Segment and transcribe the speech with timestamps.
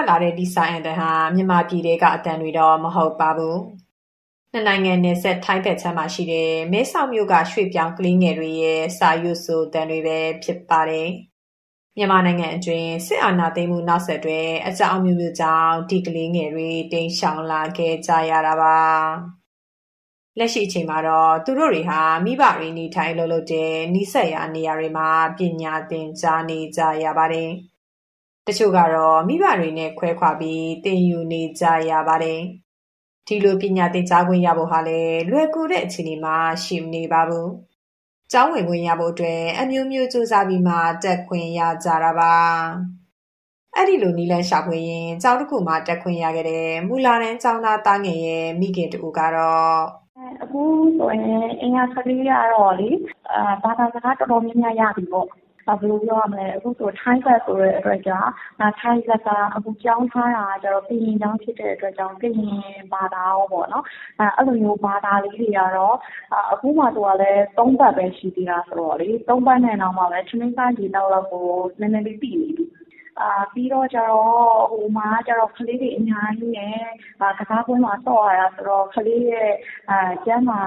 [0.00, 3.58] ထွက်လာတဲ့ ဒီဆိုင်အန်တန်ဟာ မြန်မာပြည်တဲကအတန်တွေတော့ မဟုတ်ပါဘူး။
[4.52, 11.08] နှစ်နိုင်ငံနယ်စပ် ထိုင်းဘက်ခြမ်းမှာရှိတဲ့ မဲဆောက်မြို့က ရွှေပြောင်းကလေးငယ်တွေရဲ့ စာရွတ်ဆိုတန်တွေပဲ ဖြစ်ပါတယ်။
[11.96, 18.78] မြန်မာနိုင်ငံအတွင်း စစ်အာဏာသိမ်းမှု နောက်ဆက်တွဲ အကြောင်းမျိုးမျိုးကြောင့် ဒီကလေးငယ်တွေ တိမ်ရှောင်လာခဲ့ကြရတာပါ။
[20.38, 27.52] လက်ရှိအချိန်မှာတော့ သူတို့တွေဟာ မိဘတွေ နေထိုင်လို့လို့တဲ့ နီးစပ်ရာနေရာတွေမှာ ပညာသင်ကြားနေကြရပါတယ်။
[28.46, 32.40] တချို့ကတော့ မိဘတွေနဲ့ ခွဲခွာပြီး သင်ယူနေကြရပါတယ်။
[33.26, 37.48] ဒီလို ပညာသင်ကြားခွင့်ရဖို့ဟာလည်း လွယ်ကူတဲ့အခြေအနေမှာ ရှိမနေပါဘူး။
[38.32, 42.34] ကျောင်းဝင်ခွင့်ရဖို့အတွက် အမျိုးမျိုးစူးစမ်းပြီးမှ တက်ခွင့်ရကြတာပါ။
[43.76, 49.80] အဲ့ဒီလိုနီလန်းရှာဖွေရင်ကျောင်းတစ်ခုမှာ တက်ခွင့်ရခဲ့တဲ့ မူလာတန်းကျောင်းသား သားငယ်ရဲ့ မိခင်တူကတော့
[50.42, 50.62] အခု
[50.98, 52.90] ဆိုရင်အင်္ဂါကလေးကတော့လေ
[53.32, 55.26] အာဘာသာစကား တော်တော်များများ ရပြီပေါ့
[55.66, 58.30] ဘယ်လိုပြောရမလဲ အခုဆိုထိုင်းဘက်ဆိုတဲ့အတွက်ကြောင့်
[58.80, 62.60] ထိုင်းဘက်က အခုပြောင်းထားတာကျတော့ကရင်ကျောင်းဖြစ်တဲ့အတွက်ကြောင့် ကရင်
[62.92, 63.84] ဘာသာရောပေါ့နော်
[64.36, 65.96] အဲ့လိုမျိုး ဘာသာလေးတွေကတော့
[66.52, 71.46] အခုမှ သူကလည်း ၃ ပတ်ပဲ ရှိသေးတာဆိုတော့လေ ၃ ပတ်နဲ့တော့မှပဲ ထမင်းစားရေတောက်လောက်ကို
[71.80, 72.66] နည်းနည်းလေး သိနေပြီ
[73.20, 76.76] အာပြီးတော့ကျတော့ ဟိုမှာကျတော့ကလေးတွေအများကြီးနဲ့
[77.38, 79.50] ကစားကွင်းမှာ ဆော့ရတာဆိုတော့ ကလေးရဲ့
[79.90, 80.62] အာကျန်းမာ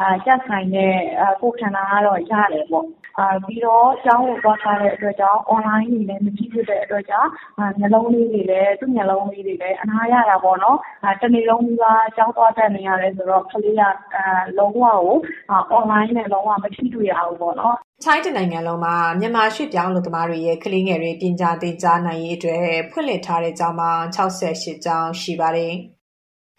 [0.00, 0.96] အာကြက်ဆိုင်တဲ့
[1.40, 3.01] ကိုယ်ခန္ဓာကတော့ ရတယ်ပေါ့အာ
[3.44, 7.30] ပြီးတော့ ကျောင်းကိုသွားထားတဲ့အတွက်ကြောင့် online တွေလည်း မကြည့်ဖြစ်တဲ့အတွက်ကြောင့်
[7.80, 10.78] နှလုံးလေးတွေလည်း သူ့နှလုံးလေးတွေလည်း အနားရတာပေါ့နော်
[11.20, 11.84] တနေ့လုံးက
[12.16, 13.82] ကျောင်းသွားတက်နေရတယ်ဆိုတော့ ကလေးက
[14.14, 14.24] အာ
[14.58, 15.16] လုံးဝကို
[15.78, 25.74] online နဲ့ လုံးဝမထိတွေ့ရဘူးပေါ့နော် ထိုင်းတနိုင်ငံလုံးမှာ မြန်မာရွှေ့ပြောင်းလူသမားတွေရဲ့ ကလေးငယ်တွေ ပညာသင်ကြားနိုင်ရေးအတွက် ဖွင့်လှစ်ထားတဲ့ကျောင်းပေါင်း68ကျောင်း ရှိပါတယ်။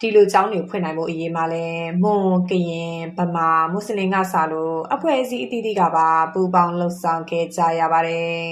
[0.04, 1.66] ဒီလိုကျောင်းတွေဖွင့်နိုင်ဖို့အရေးမှာလဲ
[2.02, 8.44] မွန်၊ကရင်၊ဗမာ၊မွတ်စလင်ကစလို့အဖွဲ့အစည်းအသီးသီးကပါပူးပေါင်းလှုပ်ဆောင်ခဲ့ကြရပါတယ်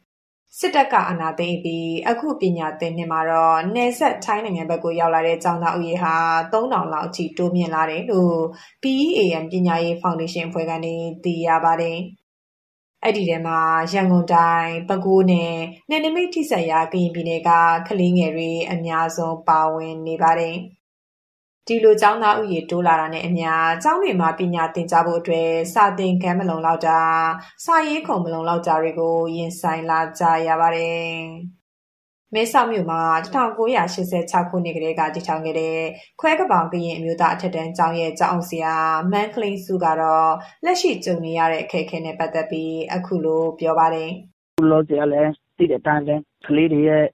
[0.58, 6.14] ။စစ်တပ်ကအာဏာသိမ်းပြီးအခုပညာသင်နှစ်မှာတော့နယ်စပ်ထိုင်းနိုင်ငံဘက်ကိုရောက်လာတဲ့ကျောင်းသားဦးရေဟာ
[6.52, 8.36] 3000လောက်အထိတိုးမြင့်လာတယ်လို့
[8.82, 11.98] PEAN ပညာရေးဖောင်ဒေးရှင်းအဖွဲ့ကနေသိရပါတယ်။
[13.04, 13.58] အဲ့ဒီထဲမှာ
[13.92, 15.54] ရန်ကုန်တိုင်း၊ပဲခူးနဲ့
[15.88, 17.50] နယ်နိမိတ်ထိစပ်ရာကရင်ပြည်နယ်က
[17.88, 20.56] ကလေးငယ်တွေအများဆုံးပါဝင်နေပါတယ်။
[21.68, 23.50] ဒီလို ကျောင်းသားဦးရေ တိုးလာတာနဲ့အမျှ
[23.82, 27.00] ကျောင်းတွေမှာ ပညာသင်ကြားဖို့အတွက် စာသင်ခန်း မလုံလောက်တာ၊
[27.64, 31.12] စာရေးခုံ မလုံလောက်တာတွေကို ရင်ဆိုင်လာကြရပါတယ်။
[32.34, 35.78] မဲဆောက်မြို့မှာ1986ခုနှစ်ကတည်းက တည်ထောင်ခဲ့တဲ့
[36.20, 38.74] ခွဲကပောင် ကရင်အမျိုးသား အထက်တန်းကျောင်းရဲ့ ကျောင်းအုပ်ဆရာ
[39.12, 40.30] မန်းကလင်းစုကတော့
[40.64, 44.10] လက်ရှိကြုံနေရတဲ့ အခက်အခဲနဲ့ ပတ်သက်ပြီး အခုလိုပြောပါတယ်။
[44.56, 46.14] “အခုလောလောဆယ်ကလည်း သိတဲ့အတိုင်းပဲ
[46.46, 47.04] ကလေးတွေရဲ့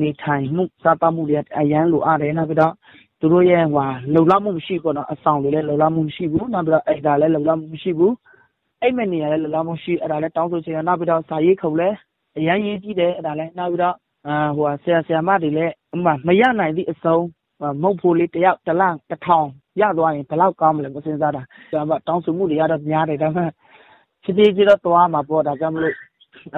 [0.00, 2.74] နေထိုင်မှု စားသောက်မှုတွေက အရမ်းလိုအပ်တယ်။နောက်ပြီးတော့
[3.24, 3.64] သူတို့ရဲ့
[4.14, 8.12] လုံလောက်မှုမရှိဘူးပေါ့နော်။အဆောင်တွေလည်းလုံလောက်မှုမရှိဘူး။နောက်ပြီးတော့အိမ်သာလည်းလုံလောက်မှုမရှိဘူး။
[8.82, 11.96] အိပ်မယ့်နေရာလည်းလုံလောက်မှုမရှိဘူး။အဲဒါလည်းတောင်းဆိုချင်တယ်။နောက်ပြီးတော့စာရေးခုံလည်း
[12.38, 13.96] အရမ်းအရေးကြီးတယ်အဲဒါလည်း။နောက်ပြီးတော့
[14.82, 15.72] ဆရာဆရာမတွေလည်း
[16.26, 17.24] မရနိုင်သည့်အဆုံး
[17.82, 19.48] မုန့်ဖိုလေးတယောက်တလတစ်ထောင်
[19.80, 21.42] ရသွားရင်ဘယ်လောက်ကောင်းမလဲစဉ်းစားတာ။
[22.06, 23.50] တောင်းဆိုမှုတွေကတော့များတယ်ဒါပေမဲ့
[24.22, 25.96] ဖြည်းဖြည်းချင်းတော့သွားရမှာပေါ့။ဒါကြောင့်မို့လို့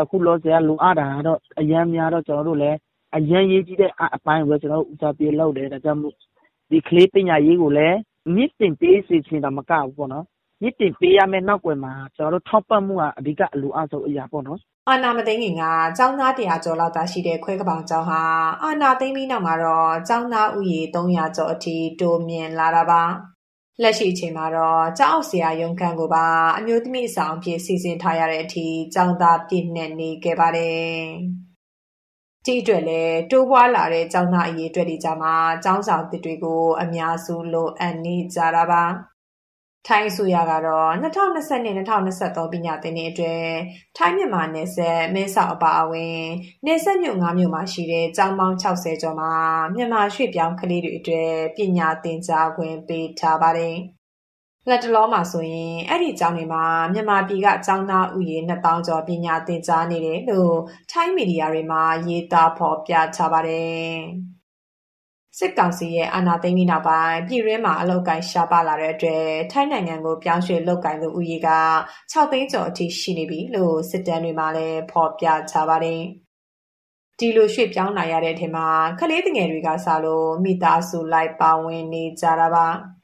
[0.01, 2.77] အခုလောလောဆယ်ကလိုအပ်တာကတော့အရမ်းများတော့ကျနော်တို့လည်း
[3.17, 6.15] အရမ်းအရေးကြီးတဲ့အပိုင်းကိုပဲကျနော်တို့ဦးစားပေးလုပ်တယ်။ဒါကြောင့်မို့
[6.71, 7.99] ဒီကလေးပညာရေးကိုလည်း
[8.35, 10.25] မြှင့်တင်ပေးစေချင်တာမကဘူးပေါ့နော်။
[10.63, 15.65] မြှင့်တင်ပေးရမယ့်နောက်ကွယ်မှာကျနော်တို့ထောက်ပံ့မှုကအဓိကအလိုအပ်ဆုံးအရာပေါ့နော်အာဏာမသိမ်းခင်က
[15.97, 18.23] ကျောင်းသား၁၀၀ကျော်လောက်သာရှိတဲ့ခွဲကဘောင်ကျောင်းဟာ
[18.63, 23.03] အာဏာသိမ်းပြီးနောက်မှာတော့ကျောင်းသားဦးရေ၃၀၀ကျော်အထိတိုးမြင့်လာတာပါ။
[23.83, 26.27] လက်ရှိအချိန်မှာတော့ကျောင်းအုပ်ဆရာရုံးခန်းကိုပါ
[26.59, 31.01] အမျိုးသမီးအဆောင်အဖြစ်စီစဉ်ထားရတဲ့အထိကျောင်းသားပြည့်နှက်နေခဲ့ပါတယ်။
[32.47, 35.35] ဒီအတွက်လည်းတိုးပွားလာတဲ့ကျောင်းသားအရေအတွက်တွေကြားမှာ
[35.65, 38.85] ကျောင်းဆောင်သစ်တွေကိုအများစုလိုအပ်နေကြတာပါ
[39.87, 43.47] ထိုင်းအစိုးရကတော့2022-2023ပညာသင်နှစ်အတွက်
[43.97, 46.21] ထိုင်းမြန်မာနယ်စပ်မဲဆောက်အပါအဝင်
[46.67, 49.33] နယ်စပ်မြို့၅မြို့မှာရှိတဲ့ကျောင်းပေါင်း60ကျော်မှာ
[49.75, 53.77] မြန်မာရွှေ့ပြောင်းကလေးတွေအတွက်ပညာသင်ကြားခွင့်ပေးထားပါတယ်။
[54.69, 60.55] လက်တလောမှာဆိုရင်အဲ့ဒီကျောင်းတွေမှာမြန်မာပြည်ကကျောင်းသားဦးရေ2000ကျော်ပညာသင်ကြားနေတယ်လို့
[60.91, 63.91] ထိုင်းမီဒီယာတွေမှာရေးသားဖော်ပြထားပါတယ်။
[65.39, 71.49] စစ်ကောင်စီရဲ့အာဏာသိမ်းပြီးနောက်ပိုင်းပြည်တွင်းမှာအလုပ်အကိုင်ရှားပါးလာတဲ့အတွက်ထိုင်းနိုင်ငံကိုပြောင်းရွှေ့လုပ်ကိုင်သူဦးရေက
[72.13, 76.03] ၆သိန်းကျော်အထိရှိနေပြီလို့စစ်တမ်းတွေမှာလည်းဖော်ပြထားပါတယ်
[77.19, 78.67] ဒီလိုရွှေ့ပြောင်းလာရတဲ့အထက်မှာ
[79.01, 82.96] ကလေးငယ်တွေကစလို့မိသားစုလိုက်ပါဝင်နေကြတာပါ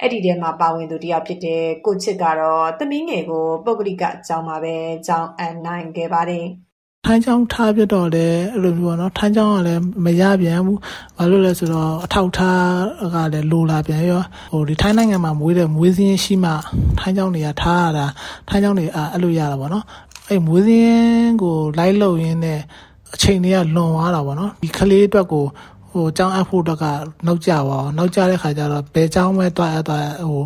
[0.00, 4.74] အဲ့ဒီထဲမှာ ပါဝင်သူတယောက်ဖြစ်တဲ့ ကိုချစ်ကတော့ သမီးငယ်ကို ပုဂ္ဂလိကအကြောင်းမှာပဲ
[5.06, 6.46] ကြောင်းအပ်နိုင်ခဲ့ပါတယ်
[7.06, 10.78] ထိုင်းချောင်းထားပြတော့လေအဲ့လိုမျိုးပေါ့နော် ထိုင်းချောင်းကလည်း မရပြန်ဘူး
[11.16, 12.66] ဘာလို့လဲဆိုတော့ အထောက်ထား
[13.14, 14.22] ကလည်း လိုလာပြန်ရော
[14.52, 16.52] ဟိုဒီထိုင်းနိုင်ငံမှာမွေးတဲ့ မွေးစင်းရှိမှ
[16.98, 18.06] ထိုင်းချောင်းတွေက ထားရတာ
[18.48, 19.84] ထိုင်းချောင်းတွေအဲ့လိုရတာပေါ့နော်
[20.28, 22.60] အဲ့မွေးစင်းကို လိုက်လို့ရင်းနဲ့
[23.14, 25.44] အချိန်တွေက လွန်သွားတာပေါ့နော် ဒီကလေးအတွက်ကို
[25.96, 26.84] ဟိုကျောင်းအပ်ဖို့တော့က
[27.26, 30.44] နှုတ်ကြပါအောင်နှုတ်ကြတဲ့ခါကျတော့ဘယ်ကျောင်းပဲတွားအပ်တွားဟို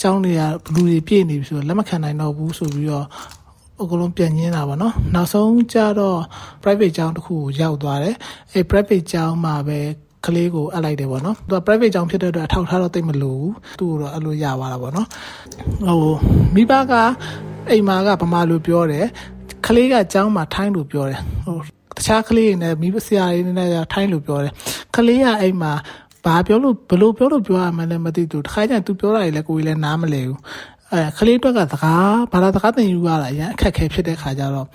[0.00, 3.06] ကျောင်းတွေကဘလူတွေပြည့်နေပြီဆိုတော့လက်မခံနိုင်တော့ဘူးဆိုပြီးတော့
[3.80, 6.18] အကုန်လုံးပြန်ညင်းတာပေါ့နော်နောက်ဆုံးကျတော့
[6.62, 8.14] private ကျောင်းတစ်ခုကိုရောက်သွားတယ်
[8.52, 9.78] အဲ private ကျောင်းမှာပဲ
[10.26, 13.44] ကလေးကိုအပ်လိုက်တယ်ပေါ့နော်သူက private ကြောင့်ဖြစ်တဲ့အတွက်အထောက်ထားတော့တိတ်မလို့
[13.78, 15.08] သူ့ကိုတော့အဲ့လိုရပါတာပေါ့နော်
[15.86, 16.14] ဟို
[16.54, 16.92] မိဘက
[17.70, 19.06] အိမ်မှာကဗမာလိုပြောတယ်
[19.66, 21.58] ကလေးကကျောင်းမှာထိုင်းလိုပြောတယ်ဟို
[21.96, 24.52] တခြားကလေးတွေနဲ့မိဘဆရာတွေနဲ့ထိုင်းလိုပြောတယ်
[24.96, 25.72] ကလေးကအိမ်မှာ
[26.24, 30.38] ဘာပြောလို့ဘလို့ပြောလို့ပြောရမှလည်းမသိသူတခါကျရင်သူပြောတာတွေလည်းကိုယ်လည်းနားမလဲဘူး
[30.92, 34.66] အဲကလေးအတွက်ကစကားဘာသာစကားသင်ယူရတာအရင်အခက်ခဲဖြစ်တဲ့ခါကျတော့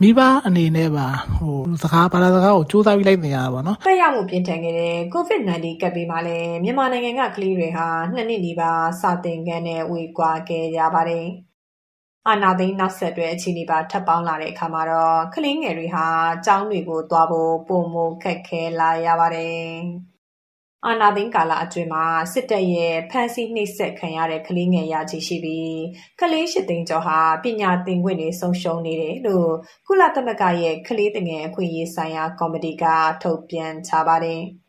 [0.00, 1.06] မိဘအနေနဲ့ပါ
[1.36, 11.26] ဟိုစကားဘာသာစကားကိုစူးစမ်းပြီးလိုက်နေရတာပေါ့နော်တက်ရောက်မှုပြင်းထန်ခဲ့တဲ့ COVID-19 ကပ်ပြီးမှလည်းမြန်မာနိုင်ငံကကလေးတွေဟာနှစ်နှစ်နီးပါးစာသင်ခန်းနဲ့ဝေကွာခဲ့ကြပါတယ်
[12.28, 16.06] အာနာသိန်းနောက်ဆက်တွဲ အခြေအနေပါ ထပ်ပေါင်းလာတဲ့အခါမှာတော့ ကလေးငယ်တွေဟာ
[16.46, 19.68] ကျောင်းတွေကိုသွားဖို့ပုံမခက်ခဲလာရပါတယ်
[20.86, 25.78] အာဏာသိမ်းကာလအတွင်းမှာ စစ်တပ်ရဲ့ ဖမ်းဆီးနှိပ်စက်ခံရတဲ့ ကလေးငယ် ရာချီရှိပြီး
[26.20, 29.50] ကလေး ၈ သိန်းကျော်ဟာ ပညာသင်ခွင့်တွေ ဆုံးရှုံးနေတယ်လို့
[29.86, 32.84] ကုလသမဂ္ဂရဲ့ ကလေးသူငယ်အခွင့်အရေးဆိုင်ရာ ကော်မတီက
[33.22, 34.42] ထုတ်ပြန်ထားပါတယ်။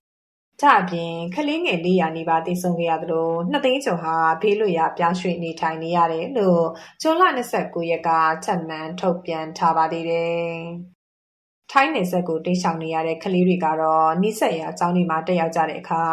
[0.62, 6.64] ဒါ့အပြင်ကလေးငယ်၄၀၀နီးပါးသေဆုံးခဲ့ရသလို၂သိန်းကျော်ဟာဘေးလွတ်ရာပြောင်းရွှေ့နေထိုင်နေရတယ်လို့
[7.02, 7.30] ဇွန်လ၂
[7.74, 8.10] ၉ရက်က
[8.46, 10.56] ထပ်မံထုတ်ပြန်ထားပါသေးတယ်
[11.72, 16.04] ထိုင်းနယ်စပ်ကိုတိမ်းရှောင်နေရတဲ့ကလေးတွေကတော့နီးစပ်ရာကျောင်းတွေမှာတက်ရောက်ကြတဲ့အခါ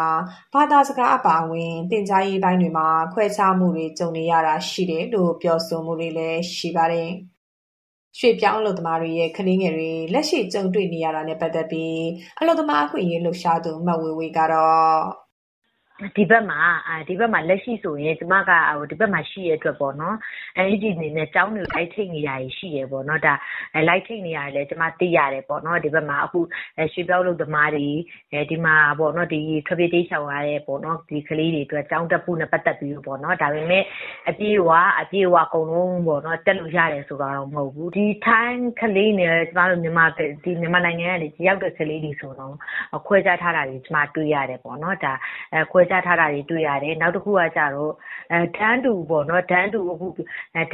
[0.53, 7.11] ဘာသာစကားအပါအဝင်သင်ကြားရေးပိုင်းတွေမှာခွဲခြားမှုတွေကြုံနေရတာရှိတယ်လို့ပြောဆိုမှုတွေလည်းရှိပါတယ်။
[8.19, 12.01] ရွှေ့ပြောင်းအလုပ်သမားတွေရဲ့ ကလေးငယ်တွေ လက်ရှိကြုံတွေ့နေရတာနဲ့ ပတ်သက်ပြီး
[12.39, 15.22] အလုပ်သမားအခွင့်အရေး လှုပ်ရှားသူ မဝေဝေကတော့
[16.17, 16.59] ဒီဘက်မှာ
[17.07, 18.51] ဒီဘက်မှာလက်ရှိဆိုရင်ကျမက
[18.91, 20.15] ဒီဘက်မှာရှိတဲ့အတွက်ပေါ့နော်
[20.65, 23.33] NUG အနေနဲ့ကျောင်းတွေကိုလိုက်ထိပ်နေတာတွေရှိတယ်ပေါ့နော်ဒါ
[23.89, 26.39] လိုက်ထိပ်နေရတယ်လည်းကျမသိရတယ်ပေါ့နော်ဒီဘက်မှာအခု
[26.93, 27.87] ရွှေပြောင်းလုပ်သမားတွေ
[28.49, 33.83] ဒီမှာပေါ့နော်ဒီထွက်ပြေးတိတ်ဆောင်ရတဲ့ပေါ့နော်ဒီကလေးတွေအတွက်ကျောင်းတက်ဖို့နဲ့ပတ်သက်ပြီးပေါ့နော်ဒါပေမဲ့
[34.29, 34.69] အပြေဝ
[35.01, 40.05] အပြေဝအကုန်လုံးပေါ့နော်တက်လို့ရတယ်ဆိုတာတော့မဟုတ်ဘူးဒီ time ကလေးနဲ့ကျမတို့မြန်မာ
[40.43, 42.53] ဒီမြန်မာနိုင်ငံကနေရောက်တဲ့ကလေးတွေဆိုတော့
[43.07, 45.13] ခွဲခြားထားတာတွေကျမတွေ့ရတယ်ပေါ့နော်ဒါ
[45.71, 47.91] ခွဲခြားထားတာတွေ တွေ့ရတယ် နောက်တစ်ခုကကြတော့
[48.31, 50.07] အဲတန်းတူပေါ့နော် တန်းတူအခု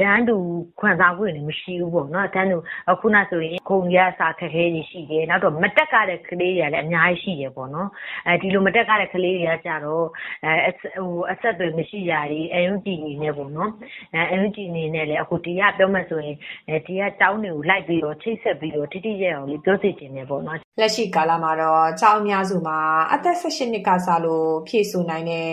[0.00, 0.36] တန်းတူ
[0.80, 2.56] ခွန်ဆောင်ခွင့်တွေ မရှိဘူးပေါ့နော်တန်းတူ
[3.00, 7.88] ခုနဆိုရင်ခုံရစာခက်ခဲတွေ ရှိတယ် နောက်တော့မတက်ကတဲ့ ကလေးတွေကလည်း အများကြီးရှိတယ်ပေါ့နော်
[8.26, 10.04] အဲဒီလို မတက်ကတဲ့ ကလေးတွေကကြတော့
[10.44, 13.70] အဲဟိုအဆက်တွေမရှိကြတွေအယုံကြည်နေနေပေါ့နော်
[14.14, 16.36] အဲအယုံကြည်နေနေလေအခုတရားပြောမှဆိုရင်
[16.68, 22.80] အဲဒီက ကျောင်းတွေကို လိုက်ပြီးတော့ ချိတ်ဆက်ပြီးတော့တိတိကျကျအောင်လေး ပြောစီခြင်းနေပေါ့နော်လက်ရှိကာလမှာတော့ ကျောင်းအများစုမှာ
[23.12, 25.50] အသက်18နှစ်ကစလို့ ဖြည့်ဆို့နိုင်တဲ့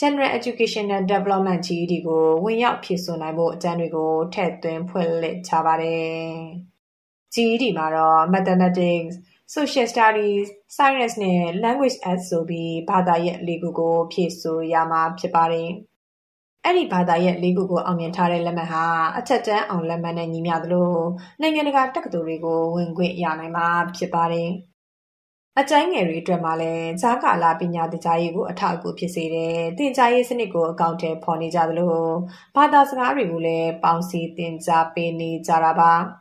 [0.00, 6.28] General Educational Development GED ကို ဝင်ရောက်ဖြည့်ဆို့နိုင်ဖို့အကြံတွေကို ထည့်သွင်းဖွင့်လှစ်ထားပါတယ်။
[7.34, 9.14] GED မှာတော့ Mathematics,
[9.54, 10.46] Social Studies,
[10.76, 15.70] Science နဲ့ Language Arts ဆိုပြီး ဘာသာရပ် ၄ ခုကို ဖြည့်ဆို့ရမှာဖြစ်ပါတယ်။
[16.64, 18.84] အဲဒီဘာသာရပ် ၄ ခုကို အောင်မြင်ထားတဲ့လက်မှတ်ဟာ
[19.18, 20.92] အထက်တန်းအောင်လက်မှတ်နဲ့ ညီမျှသလို
[21.40, 24.50] နိုင်ငံတကာတက္ကသိုလ်တွေကို ဝင်ခွင့်ရနိုင်မှာ ဖြစ်ပါတယ်။
[25.58, 31.96] အကျဉ်းငယ်တွေအတွက်မှာလည်း ကြားကာလ ပညာသင်ကြားရေးကို အထောက်အကူဖြစ်စေတဲ့ သင်ကြားရေးစနစ်ကို အကောင်အထည်ဖော်နေကြသလို
[32.56, 35.92] ဘာသာစကားတွေကိုလည်း ပေါင်းစည်းသင်ကြားပေးနေကြတာပါ။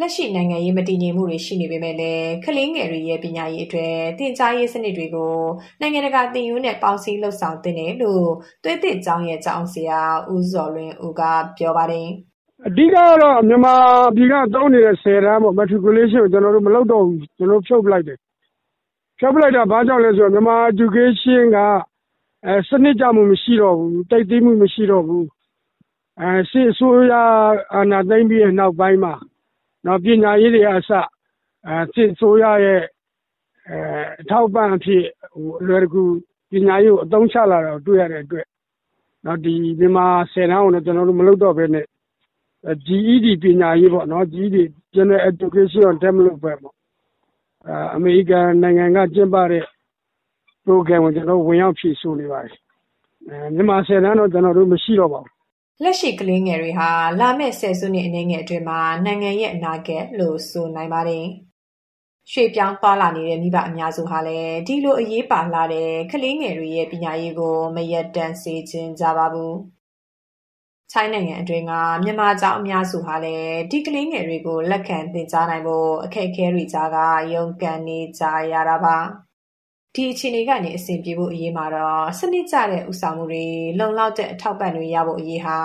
[0.00, 5.34] လက်ရှိနိုင်ငံရေးမတည်ငြိမ်မှုတွေရှိနေပေမဲ့လည်းကလေးငယ်တွေရဲ့ပညာရေးအတွက်သင်ကြားရေးစနစ်တွေကို
[5.80, 8.26] နိုင်ငံတကာသင်ရိုးနဲ့ပေါင်းစည်းလုပ်ဆောင်သင့်တယ်လို့
[8.64, 10.00] သွေးသစ်ကျောင်းရဲ့ကျောင်းဆရာ
[10.32, 11.22] ဦးဇော်လွင်ဦးက
[11.58, 12.08] ပြောပါတယ်။
[12.66, 13.74] အဓိကကတော့မြန်မာ
[14.16, 18.18] ပြည်ကသုံးနေတဲ့၁၀တန်းပေါ့ Matriculation ကိုကျနော်တို့မလုပ်တော့ဘူး။ကျနော်တို့ဖြုတ်ပလိုက်တယ်
[19.18, 21.58] ဖြုတ်ပလိုက်တာဘာကြောင့်လဲဆိုတော့မြန်မာ Education က
[22.68, 25.24] စနစ်ကျမှုမရှိတော့ဘူး။သိပ်သည်းမှုမရှိတော့ဘူး။
[26.50, 27.14] စစ်အစိုးရ
[27.74, 29.14] အာဏာသိမ်းပြီးတဲ့နောက်ပိုင်းမှာ
[30.04, 31.06] ပညာရေးတွေကအစစစ်
[32.12, 32.82] အစိုးရရဲ့
[34.20, 35.04] အထောက်အပံ့အဖြစ်
[35.60, 36.02] အလွယ်တကူ
[36.50, 38.46] ပညာရေးကိုအသုံးချလာတာကိုတွေ့ရတဲ့အတွက်
[39.44, 41.86] ဒီမြန်မာ၁၀တန်းကိုလည်းကျနော်တို့မလုပ်တော့ဘဲနဲ့
[42.86, 44.56] GED ပညာရေးပေါ့နော် GED
[44.94, 46.74] General Education Development ပေါ့
[47.94, 49.64] အမေရိကန်နိုင်ငံကကျင်းပတဲ့
[50.64, 52.56] program ကိုကျနော်တို့ဝင်ရောက်ဖြေဆိုနေပါတယ်။
[53.54, 55.32] မြန်မာ၁၀တန်းတော့ကျနော်တို့မရှိတော့ပါဘူး။
[55.82, 56.90] လက်ရှိကလေးငယ်တွေဟာ
[57.20, 61.26] လာမယ့် ဆယ်စုနှစ်အနည်းငယ်အတွင်းမှာ နိုင်ငံရဲ့ အနာဂတ်လို့ ဆိုနိုင်ပါတယ်
[62.32, 69.54] ရွှေပြောင်းသွားလာနေတဲ့ မိဘအများစုဟာလည်း ဒီလိုအရေးပါလာတဲ့ ကလေးငယ်တွေရဲ့ ပညာရေးကို မရက်တန့်စေခြင်းကြပါဘူး။
[70.92, 71.72] ချိုင်းနိုင်ငံအတွင်းက
[72.04, 76.98] မြန်မာကျောင်းအများစုဟာလည်း ဒီကလေးငယ်တွေကို လက်ခံသင်ကြားနိုင်ဖို့ အခက်အခဲတွေကြားက
[77.32, 78.96] ရုန်းကန်နေကြရတာပါ။
[79.96, 83.44] ဒီအခြေအနေကနေအဆင်ပြေဖို့အရေးမှာတော့စနစ်ကျတဲ့ဦးဆောင်မှုတွေ
[83.78, 85.58] လုံလောက်တဲ့အထောက်ပံ့တွေရဖို့အရေးဟာ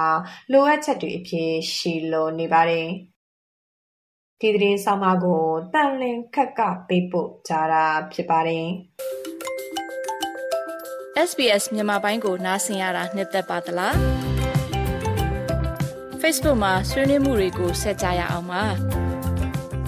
[0.52, 2.88] လိုအပ်ချက်တွေအဖြစ်ရှိလိုနေပါတယ်။
[4.40, 5.44] ဒီသတင်းဆောင်းပါးကို
[5.74, 8.68] တန်လင်းခက်ကပေးပို့ကြတာဖြစ်ပါတယ်။
[11.30, 13.96] SBS မြန်မာပိုင်းကိုနားဆင်ရတာနှစ်သက်ပါတလား
[16.22, 18.64] Facebook မှာဆွေးနွေးမှုတွေကိုဆက်ကြရအောင်ပါ။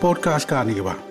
[0.00, 1.09] podcast කාරණයක බා